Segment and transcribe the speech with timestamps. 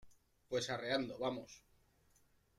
[0.47, 1.15] pues arreando.
[1.19, 1.63] vamos.